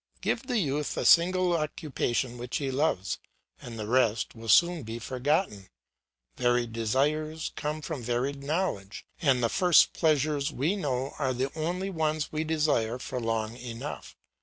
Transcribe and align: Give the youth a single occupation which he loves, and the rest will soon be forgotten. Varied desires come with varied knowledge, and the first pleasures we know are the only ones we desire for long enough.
Give 0.19 0.41
the 0.41 0.57
youth 0.57 0.97
a 0.97 1.05
single 1.05 1.55
occupation 1.55 2.39
which 2.39 2.57
he 2.57 2.71
loves, 2.71 3.19
and 3.61 3.77
the 3.77 3.85
rest 3.85 4.33
will 4.33 4.49
soon 4.49 4.81
be 4.81 4.97
forgotten. 4.97 5.69
Varied 6.37 6.73
desires 6.73 7.51
come 7.55 7.83
with 7.87 8.03
varied 8.03 8.41
knowledge, 8.43 9.05
and 9.21 9.43
the 9.43 9.47
first 9.47 9.93
pleasures 9.93 10.51
we 10.51 10.75
know 10.75 11.13
are 11.19 11.35
the 11.35 11.51
only 11.55 11.91
ones 11.91 12.31
we 12.31 12.43
desire 12.43 12.97
for 12.97 13.19
long 13.19 13.55
enough. 13.57 14.17